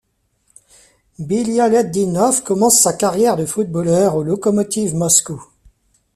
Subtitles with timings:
[1.19, 5.43] Bilialetdinov commence sa carrière de footballeur au Lokomotiv Moscou.